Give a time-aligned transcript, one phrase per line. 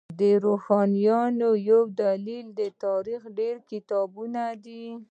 [0.19, 1.19] د روښانتیا
[1.69, 4.85] یو دلیل د تاریخ ډیر کتابونه دی